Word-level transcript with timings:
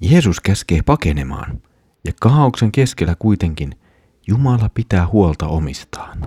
Jeesus 0.00 0.40
käskee 0.40 0.80
pakenemaan, 0.86 1.62
ja 2.04 2.12
kaauksen 2.20 2.72
keskellä 2.72 3.14
kuitenkin 3.18 3.72
Jumala 4.26 4.70
pitää 4.74 5.06
huolta 5.06 5.46
omistaan. 5.46 6.18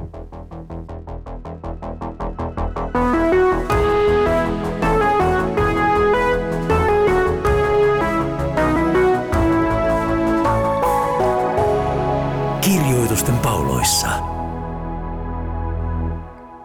Kirjoitusten 12.62 13.38
pauloissa. 13.38 14.08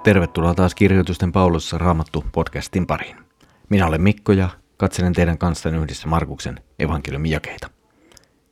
Tervetuloa 0.03 0.55
taas 0.55 0.75
Kirjoitusten 0.75 1.33
pauloissa 1.33 1.79
Raamattu 1.79 2.25
podcastin 2.33 2.87
pariin. 2.87 3.17
Minä 3.69 3.87
olen 3.87 4.03
Mikko 4.03 4.33
ja 4.33 4.49
katselen 4.77 5.13
teidän 5.13 5.39
kanssanne 5.39 5.79
yhdessä 5.79 6.09
Markuksen 6.09 6.61
evankeliumin 6.79 7.31
jakeita. 7.31 7.71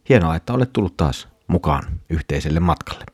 Hienoa, 0.08 0.36
että 0.36 0.52
olet 0.52 0.72
tullut 0.72 0.96
taas 0.96 1.28
mukaan 1.46 2.00
yhteiselle 2.10 2.60
matkalle. 2.60 3.04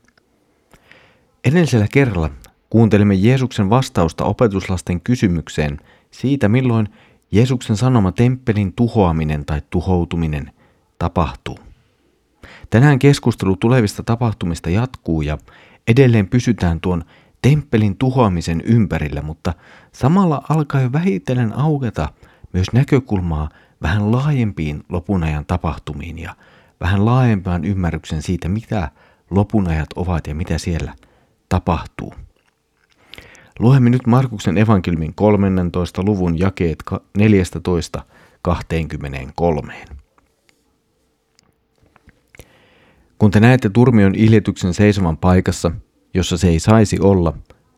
Edellisellä 1.45 1.87
kerralla 1.91 2.29
kuuntelimme 2.69 3.15
Jeesuksen 3.15 3.69
vastausta 3.69 4.25
opetuslasten 4.25 5.01
kysymykseen 5.01 5.79
siitä, 6.11 6.49
milloin 6.49 6.89
Jeesuksen 7.31 7.77
sanoma 7.77 8.11
temppelin 8.11 8.73
tuhoaminen 8.73 9.45
tai 9.45 9.61
tuhoutuminen 9.69 10.51
tapahtuu. 10.99 11.59
Tänään 12.69 12.99
keskustelu 12.99 13.55
tulevista 13.55 14.03
tapahtumista 14.03 14.69
jatkuu 14.69 15.21
ja 15.21 15.37
edelleen 15.87 16.27
pysytään 16.27 16.81
tuon 16.81 17.03
temppelin 17.41 17.97
tuhoamisen 17.97 18.61
ympärillä, 18.61 19.21
mutta 19.21 19.53
samalla 19.91 20.41
alkaa 20.49 20.81
jo 20.81 20.91
vähitellen 20.91 21.53
auketa 21.53 22.09
myös 22.53 22.67
näkökulmaa 22.73 23.49
vähän 23.81 24.11
laajempiin 24.11 24.83
lopunajan 24.89 25.45
tapahtumiin 25.45 26.19
ja 26.19 26.35
vähän 26.79 27.05
laajempaan 27.05 27.65
ymmärryksen 27.65 28.21
siitä, 28.21 28.49
mitä 28.49 28.91
lopunajat 29.29 29.93
ovat 29.95 30.27
ja 30.27 30.35
mitä 30.35 30.57
siellä 30.57 30.93
tapahtuu. 31.49 32.13
Luemme 33.59 33.89
nyt 33.89 34.07
Markuksen 34.07 34.57
evankeliumin 34.57 35.13
13. 35.15 36.03
luvun 36.03 36.39
jakeet 36.39 36.83
14 37.17 38.05
23. 38.41 39.73
Kun 43.17 43.31
te 43.31 43.39
näette 43.39 43.69
turmion 43.69 44.15
iljetyksen 44.15 44.73
seisovan 44.73 45.17
paikassa, 45.17 45.71
jossa 46.13 46.37
se 46.37 46.47
ei 46.47 46.59
saisi 46.59 46.99
olla, 46.99 47.33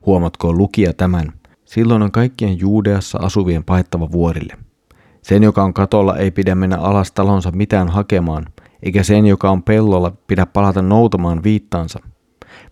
huomatkoon 0.05 0.57
lukija 0.57 0.93
tämän, 0.93 1.33
silloin 1.73 2.01
on 2.01 2.11
kaikkien 2.11 2.59
Juudeassa 2.59 3.19
asuvien 3.21 3.63
paittava 3.63 4.11
vuorille. 4.11 4.57
Sen, 5.21 5.43
joka 5.43 5.63
on 5.63 5.73
katolla, 5.73 6.17
ei 6.17 6.31
pidä 6.31 6.55
mennä 6.55 6.77
alas 6.77 7.11
talonsa 7.11 7.51
mitään 7.51 7.89
hakemaan, 7.89 8.45
eikä 8.83 9.03
sen, 9.03 9.25
joka 9.25 9.51
on 9.51 9.63
pellolla, 9.63 10.11
pidä 10.27 10.45
palata 10.45 10.81
noutamaan 10.81 11.43
viittaansa. 11.43 11.99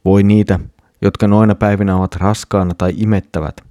Voi 0.06 0.24
niitä, 0.24 0.60
jotka 1.02 1.28
noina 1.28 1.56
päivinä 1.56 1.96
ovat 1.96 2.16
raskaana 2.16 2.74
tai 2.74 2.94
imettävät. 2.98 3.62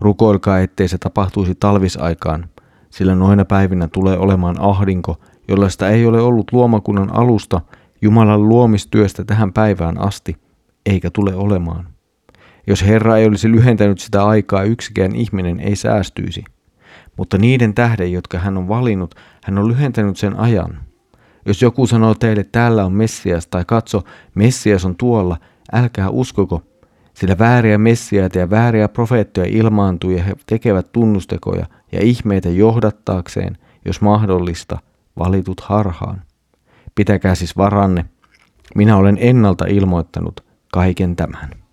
Rukoilkaa, 0.00 0.60
ettei 0.60 0.88
se 0.88 0.98
tapahtuisi 0.98 1.54
talvisaikaan, 1.54 2.46
sillä 2.90 3.14
noina 3.14 3.44
päivinä 3.44 3.88
tulee 3.92 4.18
olemaan 4.18 4.60
ahdinko, 4.60 5.16
jollaista 5.48 5.88
ei 5.88 6.06
ole 6.06 6.20
ollut 6.20 6.52
luomakunnan 6.52 7.14
alusta 7.14 7.60
Jumalan 8.02 8.48
luomistyöstä 8.48 9.24
tähän 9.24 9.52
päivään 9.52 10.00
asti, 10.00 10.36
eikä 10.86 11.10
tule 11.10 11.34
olemaan. 11.34 11.97
Jos 12.68 12.86
Herra 12.86 13.16
ei 13.16 13.26
olisi 13.26 13.50
lyhentänyt 13.50 13.98
sitä 13.98 14.26
aikaa, 14.26 14.62
yksikään 14.62 15.16
ihminen 15.16 15.60
ei 15.60 15.76
säästyisi. 15.76 16.44
Mutta 17.16 17.38
niiden 17.38 17.74
tähden, 17.74 18.12
jotka 18.12 18.38
hän 18.38 18.56
on 18.56 18.68
valinnut, 18.68 19.14
hän 19.44 19.58
on 19.58 19.68
lyhentänyt 19.68 20.16
sen 20.16 20.38
ajan. 20.38 20.78
Jos 21.46 21.62
joku 21.62 21.86
sanoo 21.86 22.14
teille, 22.14 22.44
täällä 22.44 22.84
on 22.84 22.92
Messias, 22.92 23.46
tai 23.46 23.64
katso, 23.66 24.04
Messias 24.34 24.84
on 24.84 24.96
tuolla, 24.96 25.36
älkää 25.72 26.10
uskoko, 26.10 26.62
sillä 27.14 27.38
vääriä 27.38 27.78
messiaita 27.78 28.38
ja 28.38 28.50
vääriä 28.50 28.88
profeettoja 28.88 29.46
ilmaantuu 29.50 30.10
ja 30.10 30.24
he 30.24 30.34
tekevät 30.46 30.92
tunnustekoja 30.92 31.66
ja 31.92 32.00
ihmeitä 32.02 32.48
johdattaakseen, 32.48 33.58
jos 33.84 34.00
mahdollista, 34.00 34.78
valitut 35.18 35.60
harhaan. 35.60 36.22
Pitäkää 36.94 37.34
siis 37.34 37.56
varanne. 37.56 38.04
Minä 38.74 38.96
olen 38.96 39.18
ennalta 39.20 39.64
ilmoittanut 39.68 40.44
kaiken 40.72 41.16
tämän. 41.16 41.67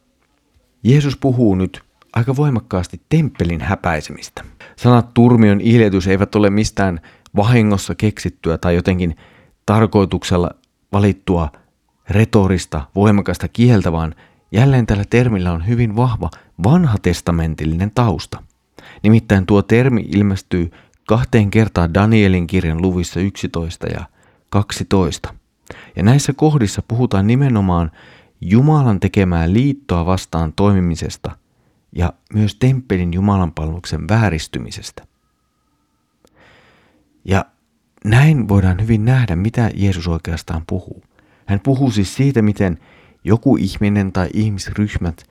Jeesus 0.85 1.17
puhuu 1.17 1.55
nyt 1.55 1.81
aika 2.13 2.35
voimakkaasti 2.35 3.01
temppelin 3.09 3.61
häpäisemistä. 3.61 4.43
Sanat 4.75 5.13
turmion 5.13 5.61
iljetys 5.61 6.07
eivät 6.07 6.35
ole 6.35 6.49
mistään 6.49 7.01
vahingossa 7.35 7.95
keksittyä 7.95 8.57
tai 8.57 8.75
jotenkin 8.75 9.15
tarkoituksella 9.65 10.51
valittua 10.93 11.49
retorista, 12.09 12.81
voimakasta 12.95 13.47
kieltä, 13.47 13.91
vaan 13.91 14.15
jälleen 14.51 14.85
tällä 14.85 15.03
termillä 15.09 15.51
on 15.51 15.67
hyvin 15.67 15.95
vahva 15.95 16.29
vanhatestamentillinen 16.63 17.91
tausta. 17.95 18.43
Nimittäin 19.03 19.45
tuo 19.45 19.61
termi 19.61 20.05
ilmestyy 20.15 20.71
kahteen 21.07 21.51
kertaan 21.51 21.93
Danielin 21.93 22.47
kirjan 22.47 22.81
luvissa 22.81 23.19
11 23.19 23.87
ja 23.87 24.05
12. 24.49 25.33
Ja 25.95 26.03
näissä 26.03 26.33
kohdissa 26.33 26.81
puhutaan 26.87 27.27
nimenomaan 27.27 27.91
Jumalan 28.41 28.99
tekemää 28.99 29.53
liittoa 29.53 30.05
vastaan 30.05 30.53
toimimisesta 30.53 31.37
ja 31.91 32.13
myös 32.33 32.55
temppelin 32.55 33.13
Jumalanpalveluksen 33.13 34.07
vääristymisestä. 34.07 35.05
Ja 37.25 37.45
näin 38.05 38.47
voidaan 38.47 38.81
hyvin 38.81 39.05
nähdä, 39.05 39.35
mitä 39.35 39.71
Jeesus 39.73 40.07
oikeastaan 40.07 40.63
puhuu. 40.67 41.03
Hän 41.45 41.59
puhuu 41.59 41.91
siis 41.91 42.15
siitä, 42.15 42.41
miten 42.41 42.77
joku 43.23 43.57
ihminen 43.57 44.11
tai 44.11 44.29
ihmisryhmät 44.33 45.23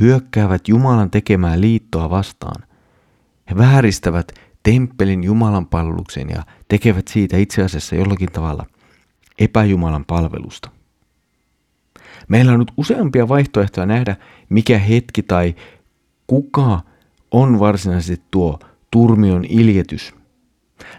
hyökkäävät 0.00 0.68
Jumalan 0.68 1.10
tekemää 1.10 1.60
liittoa 1.60 2.10
vastaan. 2.10 2.62
He 3.50 3.56
vääristävät 3.56 4.32
temppelin 4.62 5.24
Jumalan 5.24 5.66
palveluksen 5.66 6.28
ja 6.30 6.42
tekevät 6.68 7.08
siitä 7.08 7.36
itse 7.36 7.62
asiassa 7.62 7.96
jollakin 7.96 8.32
tavalla 8.32 8.66
epäjumalan 9.38 10.04
palvelusta. 10.04 10.70
Meillä 12.32 12.52
on 12.52 12.58
nyt 12.58 12.72
useampia 12.76 13.28
vaihtoehtoja 13.28 13.86
nähdä, 13.86 14.16
mikä 14.48 14.78
hetki 14.78 15.22
tai 15.22 15.54
kuka 16.26 16.80
on 17.30 17.58
varsinaisesti 17.58 18.24
tuo 18.30 18.58
turmion 18.90 19.44
iljetys. 19.44 20.14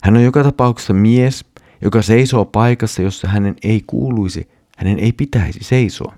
Hän 0.03 0.15
on 0.15 0.23
joka 0.23 0.43
tapauksessa 0.43 0.93
mies, 0.93 1.45
joka 1.81 2.01
seisoo 2.01 2.45
paikassa, 2.45 3.01
jossa 3.01 3.27
hänen 3.27 3.55
ei 3.63 3.83
kuuluisi, 3.87 4.49
hänen 4.77 4.99
ei 4.99 5.11
pitäisi 5.11 5.59
seisoa. 5.63 6.15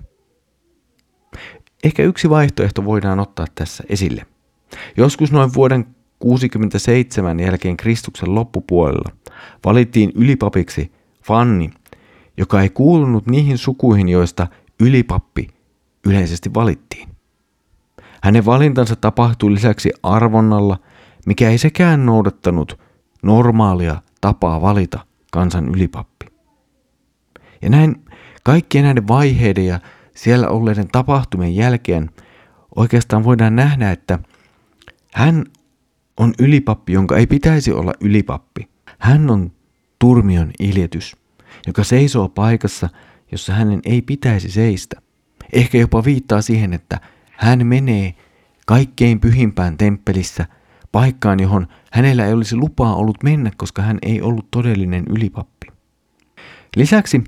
Ehkä 1.84 2.02
yksi 2.02 2.30
vaihtoehto 2.30 2.84
voidaan 2.84 3.20
ottaa 3.20 3.46
tässä 3.54 3.84
esille. 3.88 4.26
Joskus 4.96 5.32
noin 5.32 5.54
vuoden 5.54 5.86
67 6.18 7.40
jälkeen 7.40 7.76
Kristuksen 7.76 8.34
loppupuolella 8.34 9.10
valittiin 9.64 10.12
ylipapiksi 10.14 10.92
Fanni, 11.22 11.70
joka 12.36 12.62
ei 12.62 12.70
kuulunut 12.70 13.26
niihin 13.26 13.58
sukuihin, 13.58 14.08
joista 14.08 14.46
ylipappi 14.80 15.48
yleisesti 16.06 16.54
valittiin. 16.54 17.08
Hänen 18.22 18.46
valintansa 18.46 18.96
tapahtui 18.96 19.54
lisäksi 19.54 19.90
arvonnalla, 20.02 20.78
mikä 21.26 21.50
ei 21.50 21.58
sekään 21.58 22.06
noudattanut 22.06 22.80
normaalia 23.22 24.02
tapaa 24.20 24.60
valita 24.60 25.06
kansan 25.32 25.68
ylipappi. 25.68 26.26
Ja 27.62 27.70
näin 27.70 28.04
kaikkien 28.42 28.84
näiden 28.84 29.08
vaiheiden 29.08 29.66
ja 29.66 29.80
siellä 30.14 30.48
olleiden 30.48 30.88
tapahtumien 30.88 31.56
jälkeen 31.56 32.10
oikeastaan 32.76 33.24
voidaan 33.24 33.56
nähdä, 33.56 33.90
että 33.90 34.18
hän 35.12 35.44
on 36.16 36.34
ylipappi, 36.38 36.92
jonka 36.92 37.16
ei 37.16 37.26
pitäisi 37.26 37.72
olla 37.72 37.92
ylipappi. 38.00 38.68
Hän 38.98 39.30
on 39.30 39.52
turmion 39.98 40.50
iljetys, 40.60 41.16
joka 41.66 41.84
seisoo 41.84 42.28
paikassa, 42.28 42.88
jossa 43.32 43.52
hänen 43.52 43.80
ei 43.84 44.02
pitäisi 44.02 44.50
seistä. 44.50 45.00
Ehkä 45.52 45.78
jopa 45.78 46.04
viittaa 46.04 46.42
siihen, 46.42 46.72
että 46.72 47.00
hän 47.32 47.66
menee 47.66 48.14
kaikkein 48.66 49.20
pyhimpään 49.20 49.76
temppelissä 49.76 50.46
paikkaan, 50.92 51.40
johon 51.40 51.66
hänellä 51.92 52.26
ei 52.26 52.32
olisi 52.32 52.56
lupaa 52.56 52.94
ollut 52.96 53.22
mennä, 53.22 53.50
koska 53.56 53.82
hän 53.82 53.98
ei 54.02 54.22
ollut 54.22 54.50
todellinen 54.50 55.04
ylipappi. 55.10 55.66
Lisäksi 56.76 57.24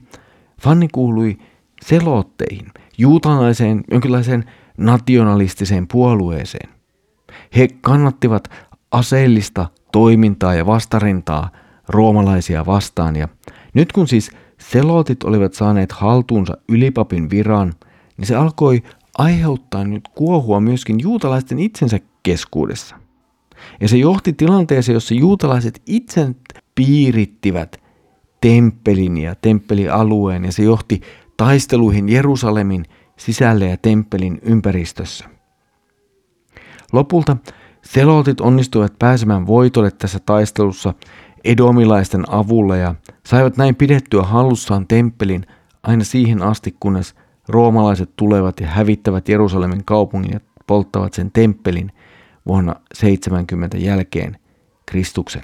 Fanni 0.63 0.89
kuului 0.93 1.39
selotteihin, 1.83 2.67
juutalaiseen 2.99 3.85
jonkinlaiseen 3.91 4.45
nationalistiseen 4.77 5.89
puolueeseen. 5.89 6.69
He 7.57 7.69
kannattivat 7.81 8.49
aseellista 8.91 9.67
toimintaa 9.93 10.55
ja 10.55 10.67
vastarintaa 10.67 11.51
roomalaisia 11.89 12.67
vastaan 12.67 13.17
ja 13.17 13.29
nyt 13.75 13.93
kun 13.93 14.09
siis 14.09 14.31
selotit 14.59 15.25
olivat 15.25 15.55
saaneet 15.55 15.93
haltuunsa 15.93 16.57
ylipapin 16.69 17.31
viran, 17.31 17.73
niin 18.17 18.27
se 18.27 18.37
alkoi 18.37 18.83
aiheuttaa 19.19 19.85
nyt 19.85 20.09
kuohua 20.15 20.61
myöskin 20.61 21.01
juutalaisten 21.01 21.59
itsensä 21.59 21.99
keskuudessa. 22.23 22.97
Ja 23.81 23.89
se 23.89 23.97
johti 23.97 24.33
tilanteeseen, 24.33 24.95
jossa 24.95 25.15
juutalaiset 25.15 25.83
itse 25.87 26.35
piirittivät 26.75 27.81
temppelin 28.41 29.19
ja 29.19 29.35
temppelialueen 29.35 30.45
ja 30.45 30.53
se 30.53 30.63
johti 30.63 31.01
taisteluihin 31.37 32.09
Jerusalemin 32.09 32.85
sisällä 33.17 33.65
ja 33.65 33.77
temppelin 33.77 34.39
ympäristössä. 34.43 35.25
Lopulta 36.93 37.37
selotit 37.83 38.41
onnistuivat 38.41 38.99
pääsemään 38.99 39.47
voitolle 39.47 39.91
tässä 39.91 40.19
taistelussa 40.27 40.95
edomilaisten 41.45 42.25
avulla 42.31 42.77
ja 42.77 42.95
saivat 43.27 43.57
näin 43.57 43.75
pidettyä 43.75 44.23
hallussaan 44.23 44.87
temppelin 44.87 45.47
aina 45.83 46.05
siihen 46.05 46.43
asti, 46.43 46.77
kunnes 46.81 47.15
roomalaiset 47.49 48.11
tulevat 48.17 48.61
ja 48.61 48.67
hävittävät 48.67 49.29
Jerusalemin 49.29 49.85
kaupungin 49.85 50.33
ja 50.33 50.41
polttavat 50.67 51.13
sen 51.13 51.31
temppelin 51.31 51.93
vuonna 52.47 52.75
70 52.95 53.77
jälkeen 53.77 54.37
Kristuksen. 54.87 55.43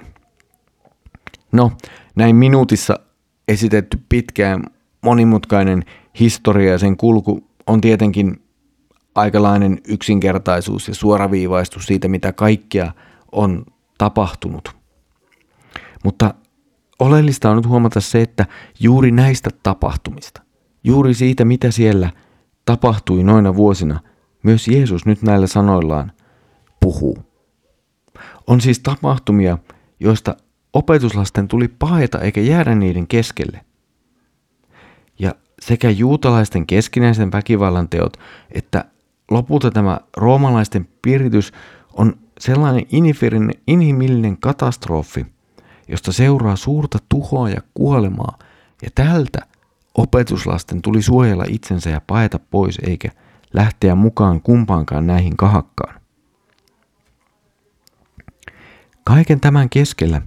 No, 1.52 1.72
näin 2.16 2.36
minuutissa 2.36 2.98
esitetty 3.48 3.98
pitkään 4.08 4.64
monimutkainen 5.02 5.84
historia 6.20 6.72
ja 6.72 6.78
sen 6.78 6.96
kulku 6.96 7.48
on 7.66 7.80
tietenkin 7.80 8.42
aikalainen 9.14 9.78
yksinkertaisuus 9.88 10.88
ja 10.88 10.94
suoraviivaistus 10.94 11.86
siitä, 11.86 12.08
mitä 12.08 12.32
kaikkea 12.32 12.92
on 13.32 13.66
tapahtunut. 13.98 14.83
Mutta 16.04 16.34
oleellista 16.98 17.50
on 17.50 17.56
nyt 17.56 17.66
huomata 17.66 18.00
se, 18.00 18.20
että 18.20 18.46
juuri 18.80 19.10
näistä 19.10 19.50
tapahtumista, 19.62 20.42
juuri 20.84 21.14
siitä, 21.14 21.44
mitä 21.44 21.70
siellä 21.70 22.10
tapahtui 22.64 23.22
noina 23.22 23.56
vuosina, 23.56 24.00
myös 24.42 24.68
Jeesus 24.68 25.06
nyt 25.06 25.22
näillä 25.22 25.46
sanoillaan 25.46 26.12
puhuu. 26.80 27.18
On 28.46 28.60
siis 28.60 28.78
tapahtumia, 28.78 29.58
joista 30.00 30.36
opetuslasten 30.72 31.48
tuli 31.48 31.68
paeta 31.68 32.20
eikä 32.20 32.40
jäädä 32.40 32.74
niiden 32.74 33.06
keskelle. 33.06 33.60
Ja 35.18 35.34
sekä 35.62 35.90
juutalaisten 35.90 36.66
keskinäisen 36.66 37.32
väkivallan 37.32 37.88
teot 37.88 38.16
että 38.50 38.84
lopulta 39.30 39.70
tämä 39.70 40.00
roomalaisten 40.16 40.88
piiritys 41.02 41.52
on 41.92 42.16
sellainen 42.40 42.86
inhimillinen 43.66 44.36
katastrofi, 44.36 45.26
josta 45.88 46.12
seuraa 46.12 46.56
suurta 46.56 46.98
tuhoa 47.08 47.50
ja 47.50 47.60
kuolemaa, 47.74 48.38
ja 48.82 48.90
tältä 48.94 49.38
opetuslasten 49.94 50.82
tuli 50.82 51.02
suojella 51.02 51.44
itsensä 51.48 51.90
ja 51.90 52.00
paeta 52.06 52.38
pois 52.50 52.78
eikä 52.86 53.08
lähteä 53.52 53.94
mukaan 53.94 54.40
kumpaankaan 54.40 55.06
näihin 55.06 55.36
kahakkaan. 55.36 56.00
Kaiken 59.04 59.40
tämän 59.40 59.70
keskellä 59.70 60.22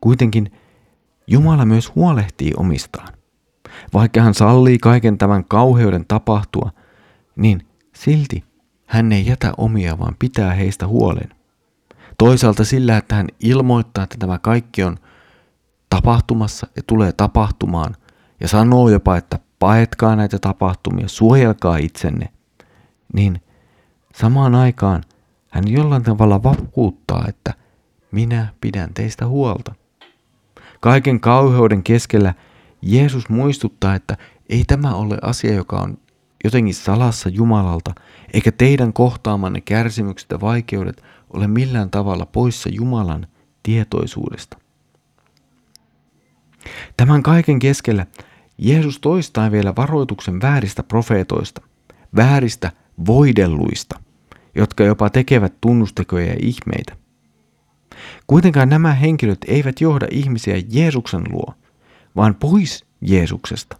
kuitenkin 0.00 0.52
Jumala 1.26 1.64
myös 1.64 1.94
huolehtii 1.94 2.52
omistaan. 2.56 3.14
Vaikka 3.94 4.22
hän 4.22 4.34
sallii 4.34 4.78
kaiken 4.78 5.18
tämän 5.18 5.44
kauheuden 5.44 6.04
tapahtua, 6.08 6.70
niin 7.36 7.66
silti 7.94 8.44
hän 8.86 9.12
ei 9.12 9.26
jätä 9.26 9.52
omia, 9.56 9.98
vaan 9.98 10.16
pitää 10.18 10.54
heistä 10.54 10.86
huolen. 10.86 11.39
Toisaalta 12.20 12.64
sillä, 12.64 12.96
että 12.96 13.14
hän 13.14 13.26
ilmoittaa, 13.40 14.04
että 14.04 14.16
tämä 14.18 14.38
kaikki 14.38 14.84
on 14.84 14.96
tapahtumassa 15.90 16.66
ja 16.76 16.82
tulee 16.86 17.12
tapahtumaan, 17.12 17.96
ja 18.40 18.48
sanoo 18.48 18.88
jopa, 18.88 19.16
että 19.16 19.38
paetkaa 19.58 20.16
näitä 20.16 20.38
tapahtumia, 20.38 21.08
suojelkaa 21.08 21.76
itsenne, 21.76 22.28
niin 23.12 23.40
samaan 24.14 24.54
aikaan 24.54 25.04
hän 25.50 25.68
jollain 25.68 26.02
tavalla 26.02 26.42
vakuuttaa, 26.42 27.24
että 27.28 27.54
minä 28.12 28.48
pidän 28.60 28.94
teistä 28.94 29.26
huolta. 29.26 29.74
Kaiken 30.80 31.20
kauheuden 31.20 31.82
keskellä 31.82 32.34
Jeesus 32.82 33.28
muistuttaa, 33.28 33.94
että 33.94 34.16
ei 34.48 34.64
tämä 34.66 34.94
ole 34.94 35.18
asia, 35.22 35.54
joka 35.54 35.80
on 35.80 35.98
jotenkin 36.44 36.74
salassa 36.74 37.28
Jumalalta, 37.28 37.94
eikä 38.32 38.52
teidän 38.52 38.92
kohtaamanne 38.92 39.60
kärsimykset 39.60 40.30
ja 40.30 40.40
vaikeudet 40.40 41.02
ole 41.30 41.46
millään 41.46 41.90
tavalla 41.90 42.26
poissa 42.26 42.68
Jumalan 42.72 43.26
tietoisuudesta. 43.62 44.58
Tämän 46.96 47.22
kaiken 47.22 47.58
keskellä 47.58 48.06
Jeesus 48.58 48.98
toistaa 49.00 49.50
vielä 49.50 49.76
varoituksen 49.76 50.40
vääristä 50.40 50.82
profeetoista, 50.82 51.60
vääristä 52.16 52.72
voidelluista, 53.06 54.00
jotka 54.54 54.84
jopa 54.84 55.10
tekevät 55.10 55.54
tunnustekoja 55.60 56.26
ja 56.26 56.36
ihmeitä. 56.42 56.96
Kuitenkaan 58.26 58.68
nämä 58.68 58.94
henkilöt 58.94 59.38
eivät 59.46 59.80
johda 59.80 60.06
ihmisiä 60.10 60.62
Jeesuksen 60.68 61.22
luo, 61.30 61.54
vaan 62.16 62.34
pois 62.34 62.84
Jeesuksesta. 63.00 63.76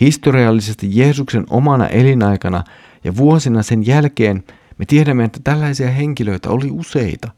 Historiallisesti 0.00 0.88
Jeesuksen 0.90 1.44
omana 1.50 1.86
elinaikana 1.86 2.64
ja 3.04 3.16
vuosina 3.16 3.62
sen 3.62 3.86
jälkeen 3.86 4.44
me 4.78 4.84
tiedämme, 4.86 5.24
että 5.24 5.40
tällaisia 5.44 5.90
henkilöitä 5.90 6.50
oli 6.50 6.70
useita, 6.70 7.30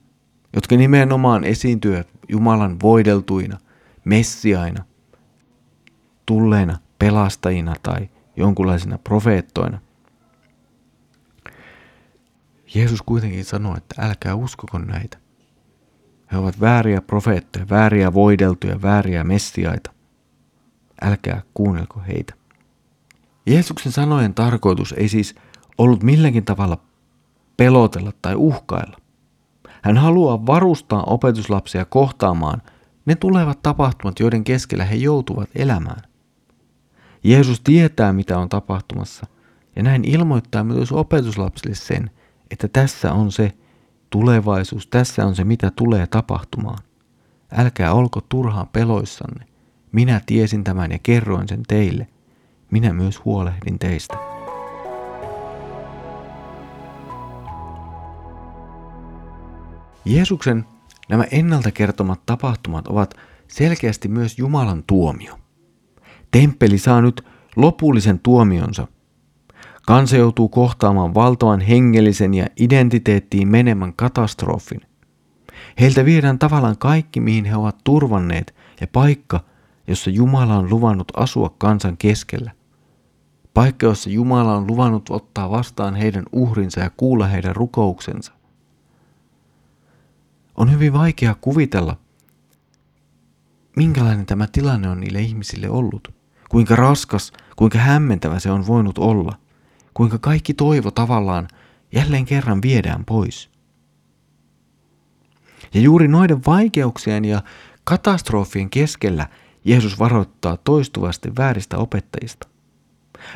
jotka 0.54 0.76
nimenomaan 0.76 1.44
esiintyivät 1.44 2.08
Jumalan 2.28 2.80
voideltuina, 2.82 3.58
messiaina, 4.04 4.84
tulleina 6.26 6.78
pelastajina 6.98 7.74
tai 7.82 8.08
jonkunlaisina 8.36 8.98
profeettoina. 8.98 9.80
Jeesus 12.74 13.02
kuitenkin 13.02 13.44
sanoi, 13.44 13.76
että 13.76 14.02
älkää 14.02 14.34
uskoko 14.34 14.78
näitä. 14.78 15.18
He 16.32 16.36
ovat 16.38 16.60
vääriä 16.60 17.00
profeettoja, 17.00 17.68
vääriä 17.70 18.14
voideltuja, 18.14 18.82
vääriä 18.82 19.24
messiaita. 19.24 19.90
Älkää 21.02 21.42
kuunnelko 21.54 22.02
heitä. 22.08 22.34
Jeesuksen 23.46 23.92
sanojen 23.92 24.34
tarkoitus 24.34 24.92
ei 24.92 25.08
siis 25.08 25.34
ollut 25.78 26.02
milläkin 26.02 26.44
tavalla 26.44 26.89
pelotella 27.60 28.12
tai 28.22 28.34
uhkailla. 28.34 28.96
Hän 29.82 29.96
haluaa 29.96 30.46
varustaa 30.46 31.02
opetuslapsia 31.02 31.84
kohtaamaan 31.84 32.62
ne 33.06 33.14
tulevat 33.14 33.62
tapahtumat, 33.62 34.20
joiden 34.20 34.44
keskellä 34.44 34.84
he 34.84 34.94
joutuvat 34.94 35.48
elämään. 35.54 36.02
Jeesus 37.24 37.60
tietää, 37.60 38.12
mitä 38.12 38.38
on 38.38 38.48
tapahtumassa, 38.48 39.26
ja 39.76 39.82
näin 39.82 40.04
ilmoittaa 40.04 40.64
myös 40.64 40.92
opetuslapsille 40.92 41.74
sen, 41.74 42.10
että 42.50 42.68
tässä 42.68 43.12
on 43.12 43.32
se 43.32 43.52
tulevaisuus, 44.10 44.86
tässä 44.86 45.26
on 45.26 45.34
se, 45.34 45.44
mitä 45.44 45.72
tulee 45.76 46.06
tapahtumaan. 46.06 46.78
Älkää 47.56 47.92
olko 47.92 48.20
turhaan 48.28 48.68
peloissanne. 48.68 49.46
Minä 49.92 50.20
tiesin 50.26 50.64
tämän 50.64 50.92
ja 50.92 50.98
kerroin 51.02 51.48
sen 51.48 51.62
teille. 51.68 52.06
Minä 52.70 52.92
myös 52.92 53.24
huolehdin 53.24 53.78
teistä. 53.78 54.29
Jeesuksen 60.04 60.64
nämä 61.08 61.24
ennalta 61.30 61.70
kertomat 61.70 62.20
tapahtumat 62.26 62.88
ovat 62.88 63.14
selkeästi 63.48 64.08
myös 64.08 64.38
Jumalan 64.38 64.84
tuomio. 64.86 65.38
Temppeli 66.30 66.78
saa 66.78 67.00
nyt 67.00 67.24
lopullisen 67.56 68.18
tuomionsa. 68.18 68.86
Kansa 69.86 70.16
joutuu 70.16 70.48
kohtaamaan 70.48 71.14
valtavan 71.14 71.60
hengellisen 71.60 72.34
ja 72.34 72.46
identiteettiin 72.60 73.48
menemän 73.48 73.92
katastrofin. 73.96 74.80
Heiltä 75.80 76.04
viedään 76.04 76.38
tavallaan 76.38 76.78
kaikki, 76.78 77.20
mihin 77.20 77.44
he 77.44 77.56
ovat 77.56 77.76
turvanneet, 77.84 78.54
ja 78.80 78.86
paikka, 78.86 79.40
jossa 79.86 80.10
Jumala 80.10 80.56
on 80.56 80.70
luvannut 80.70 81.12
asua 81.16 81.54
kansan 81.58 81.96
keskellä. 81.96 82.50
Paikka, 83.54 83.86
jossa 83.86 84.10
Jumala 84.10 84.56
on 84.56 84.66
luvannut 84.66 85.10
ottaa 85.10 85.50
vastaan 85.50 85.94
heidän 85.94 86.24
uhrinsa 86.32 86.80
ja 86.80 86.90
kuulla 86.96 87.26
heidän 87.26 87.56
rukouksensa. 87.56 88.32
On 90.54 90.72
hyvin 90.72 90.92
vaikea 90.92 91.34
kuvitella, 91.40 91.96
minkälainen 93.76 94.26
tämä 94.26 94.46
tilanne 94.52 94.88
on 94.88 95.00
niille 95.00 95.20
ihmisille 95.20 95.70
ollut. 95.70 96.14
Kuinka 96.48 96.76
raskas, 96.76 97.32
kuinka 97.56 97.78
hämmentävä 97.78 98.38
se 98.38 98.50
on 98.50 98.66
voinut 98.66 98.98
olla. 98.98 99.38
Kuinka 99.94 100.18
kaikki 100.18 100.54
toivo 100.54 100.90
tavallaan 100.90 101.48
jälleen 101.92 102.24
kerran 102.24 102.62
viedään 102.62 103.04
pois. 103.04 103.50
Ja 105.74 105.80
juuri 105.80 106.08
noiden 106.08 106.40
vaikeuksien 106.46 107.24
ja 107.24 107.42
katastrofien 107.84 108.70
keskellä 108.70 109.28
Jeesus 109.64 109.98
varoittaa 109.98 110.56
toistuvasti 110.56 111.32
vääristä 111.38 111.78
opettajista. 111.78 112.48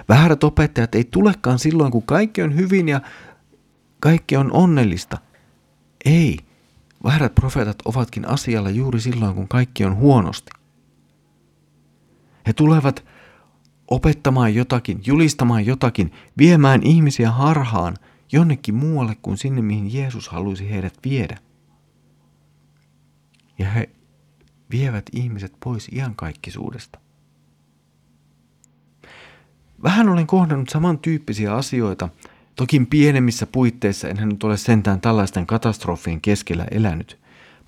Väärät 0.08 0.44
opettajat 0.44 0.94
ei 0.94 1.04
tulekaan 1.04 1.58
silloin, 1.58 1.92
kun 1.92 2.02
kaikki 2.02 2.42
on 2.42 2.56
hyvin 2.56 2.88
ja 2.88 3.00
kaikki 4.00 4.36
on 4.36 4.52
onnellista. 4.52 5.18
Ei, 6.04 6.38
Väärät 7.04 7.34
profeetat 7.34 7.78
ovatkin 7.84 8.28
asialla 8.28 8.70
juuri 8.70 9.00
silloin, 9.00 9.34
kun 9.34 9.48
kaikki 9.48 9.84
on 9.84 9.96
huonosti. 9.96 10.50
He 12.46 12.52
tulevat 12.52 13.04
opettamaan 13.90 14.54
jotakin, 14.54 15.00
julistamaan 15.06 15.66
jotakin, 15.66 16.12
viemään 16.38 16.82
ihmisiä 16.82 17.30
harhaan 17.30 17.96
jonnekin 18.32 18.74
muualle 18.74 19.16
kuin 19.22 19.38
sinne, 19.38 19.62
mihin 19.62 19.94
Jeesus 19.94 20.28
halusi 20.28 20.70
heidät 20.70 20.98
viedä. 21.04 21.38
Ja 23.58 23.70
he 23.70 23.90
vievät 24.70 25.04
ihmiset 25.12 25.52
pois 25.64 25.88
iankaikkisuudesta. 25.92 26.98
Vähän 29.82 30.08
olen 30.08 30.26
kohdannut 30.26 30.68
samantyyppisiä 30.68 31.54
asioita, 31.54 32.08
toki 32.56 32.86
pienemmissä 32.90 33.46
puitteissa 33.46 34.08
enhän 34.08 34.28
nyt 34.28 34.44
ole 34.44 34.56
sentään 34.56 35.00
tällaisten 35.00 35.46
katastrofien 35.46 36.20
keskellä 36.20 36.66
elänyt, 36.70 37.18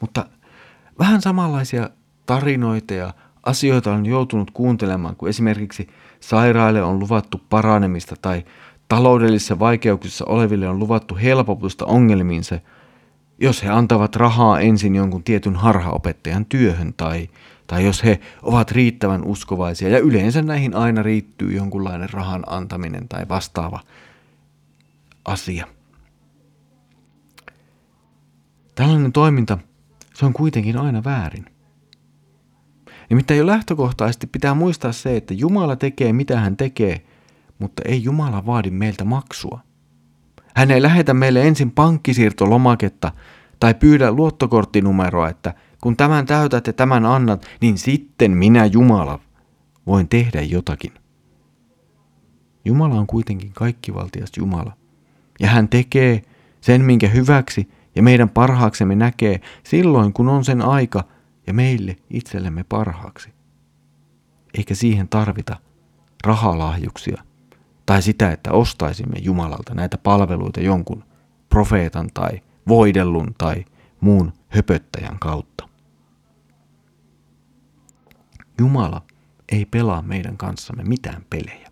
mutta 0.00 0.26
vähän 0.98 1.22
samanlaisia 1.22 1.90
tarinoita 2.26 2.94
ja 2.94 3.14
asioita 3.42 3.92
on 3.92 4.06
joutunut 4.06 4.50
kuuntelemaan, 4.50 5.16
kun 5.16 5.28
esimerkiksi 5.28 5.88
sairaille 6.20 6.82
on 6.82 6.98
luvattu 6.98 7.40
paranemista 7.48 8.16
tai 8.22 8.44
taloudellisissa 8.88 9.58
vaikeuksissa 9.58 10.24
oleville 10.28 10.68
on 10.68 10.78
luvattu 10.78 11.16
helpotusta 11.22 11.84
ongelmiinsa, 11.86 12.58
jos 13.38 13.64
he 13.64 13.68
antavat 13.68 14.16
rahaa 14.16 14.60
ensin 14.60 14.94
jonkun 14.94 15.22
tietyn 15.22 15.56
harhaopettajan 15.56 16.44
työhön 16.44 16.94
tai, 16.96 17.28
tai 17.66 17.84
jos 17.84 18.04
he 18.04 18.20
ovat 18.42 18.70
riittävän 18.70 19.24
uskovaisia. 19.24 19.88
Ja 19.88 19.98
yleensä 19.98 20.42
näihin 20.42 20.74
aina 20.74 21.02
riittyy 21.02 21.52
jonkunlainen 21.52 22.10
rahan 22.10 22.44
antaminen 22.46 23.08
tai 23.08 23.28
vastaava 23.28 23.80
asia. 25.26 25.66
Tällainen 28.74 29.12
toiminta, 29.12 29.58
se 30.14 30.26
on 30.26 30.32
kuitenkin 30.32 30.78
aina 30.78 31.04
väärin. 31.04 31.46
Nimittäin 33.10 33.38
jo 33.38 33.46
lähtökohtaisesti 33.46 34.26
pitää 34.26 34.54
muistaa 34.54 34.92
se, 34.92 35.16
että 35.16 35.34
Jumala 35.34 35.76
tekee 35.76 36.12
mitä 36.12 36.40
hän 36.40 36.56
tekee, 36.56 37.06
mutta 37.58 37.82
ei 37.84 38.04
Jumala 38.04 38.46
vaadi 38.46 38.70
meiltä 38.70 39.04
maksua. 39.04 39.60
Hän 40.54 40.70
ei 40.70 40.82
lähetä 40.82 41.14
meille 41.14 41.46
ensin 41.46 41.70
pankkisiirtolomaketta 41.70 43.12
tai 43.60 43.74
pyydä 43.74 44.12
luottokorttinumeroa, 44.12 45.28
että 45.28 45.54
kun 45.80 45.96
tämän 45.96 46.26
täytät 46.26 46.66
ja 46.66 46.72
tämän 46.72 47.06
annat, 47.06 47.46
niin 47.60 47.78
sitten 47.78 48.30
minä 48.30 48.66
Jumala 48.66 49.18
voin 49.86 50.08
tehdä 50.08 50.42
jotakin. 50.42 50.92
Jumala 52.64 52.94
on 52.94 53.06
kuitenkin 53.06 53.52
kaikkivaltias 53.52 54.30
Jumala. 54.36 54.85
Ja 55.40 55.48
hän 55.48 55.68
tekee 55.68 56.22
sen, 56.60 56.84
minkä 56.84 57.08
hyväksi 57.08 57.68
ja 57.94 58.02
meidän 58.02 58.28
parhaaksemme 58.28 58.94
näkee 58.94 59.40
silloin, 59.64 60.12
kun 60.12 60.28
on 60.28 60.44
sen 60.44 60.62
aika 60.62 61.04
ja 61.46 61.54
meille 61.54 61.96
itsellemme 62.10 62.64
parhaaksi. 62.64 63.34
Eikä 64.54 64.74
siihen 64.74 65.08
tarvita 65.08 65.56
rahalahjuksia 66.24 67.22
tai 67.86 68.02
sitä, 68.02 68.32
että 68.32 68.52
ostaisimme 68.52 69.18
Jumalalta 69.18 69.74
näitä 69.74 69.98
palveluita 69.98 70.60
jonkun 70.60 71.04
profeetan 71.48 72.10
tai 72.14 72.42
voidellun 72.68 73.34
tai 73.38 73.64
muun 74.00 74.32
höpöttäjän 74.48 75.18
kautta. 75.18 75.68
Jumala 78.58 79.02
ei 79.52 79.64
pelaa 79.64 80.02
meidän 80.02 80.36
kanssamme 80.36 80.84
mitään 80.84 81.24
pelejä. 81.30 81.65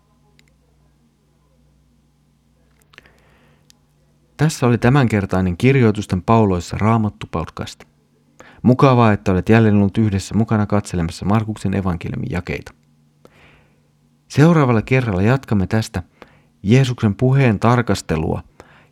Tässä 4.37 4.67
oli 4.67 4.77
tämänkertainen 4.77 5.57
kirjoitusten 5.57 6.21
pauloissa 6.21 6.77
Raamattu 6.77 7.27
podcast. 7.31 7.83
Mukavaa, 8.61 9.13
että 9.13 9.31
olet 9.31 9.49
jälleen 9.49 9.75
ollut 9.75 9.97
yhdessä 9.97 10.35
mukana 10.35 10.65
katselemassa 10.65 11.25
Markuksen 11.25 11.73
evankeliumin 11.73 12.31
jakeita. 12.31 12.73
Seuraavalla 14.27 14.81
kerralla 14.81 15.21
jatkamme 15.21 15.67
tästä 15.67 16.03
Jeesuksen 16.63 17.15
puheen 17.15 17.59
tarkastelua 17.59 18.43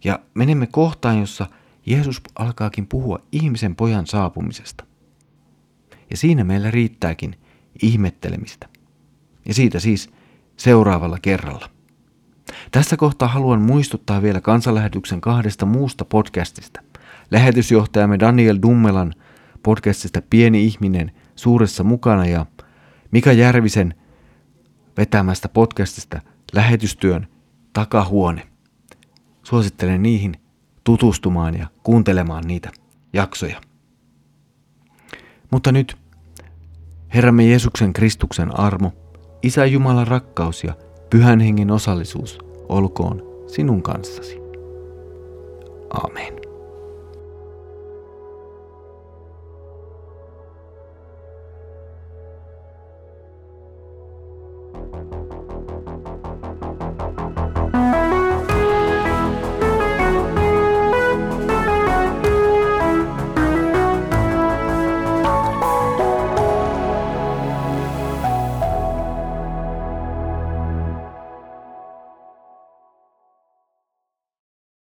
ja 0.03 0.19
menemme 0.33 0.67
kohtaan, 0.67 1.19
jossa 1.19 1.47
Jeesus 1.85 2.21
alkaakin 2.35 2.87
puhua 2.87 3.19
ihmisen 3.31 3.75
pojan 3.75 4.07
saapumisesta. 4.07 4.83
Ja 6.09 6.17
siinä 6.17 6.43
meillä 6.43 6.71
riittääkin 6.71 7.35
ihmettelemistä. 7.81 8.69
Ja 9.45 9.53
siitä 9.53 9.79
siis 9.79 10.09
seuraavalla 10.57 11.17
kerralla. 11.21 11.72
Tässä 12.71 12.97
kohtaa 12.97 13.27
haluan 13.27 13.61
muistuttaa 13.61 14.21
vielä 14.21 14.41
kansanlähetyksen 14.41 15.21
kahdesta 15.21 15.65
muusta 15.65 16.05
podcastista. 16.05 16.81
Lähetysjohtajamme 17.31 18.19
Daniel 18.19 18.59
Dummelan 18.61 19.13
podcastista 19.63 20.21
Pieni 20.29 20.65
ihminen 20.65 21.11
suuressa 21.35 21.83
mukana 21.83 22.25
ja 22.25 22.45
Mika 23.11 23.31
Järvisen 23.31 23.95
vetämästä 24.97 25.49
podcastista 25.49 26.21
Lähetystyön 26.53 27.27
takahuone. 27.73 28.47
Suosittelen 29.43 30.03
niihin 30.03 30.35
tutustumaan 30.83 31.57
ja 31.59 31.67
kuuntelemaan 31.83 32.43
niitä 32.47 32.71
jaksoja. 33.13 33.61
Mutta 35.51 35.71
nyt 35.71 35.97
Herramme 37.13 37.45
Jeesuksen 37.45 37.93
Kristuksen 37.93 38.59
armo, 38.59 38.93
Isä 39.43 39.65
Jumalan 39.65 40.07
rakkaus 40.07 40.63
ja 40.63 40.75
Pyhän 41.13 41.39
Hengen 41.39 41.71
osallisuus 41.71 42.37
olkoon 42.69 43.21
sinun 43.47 43.83
kanssasi. 43.83 44.37
Amen. 45.89 46.33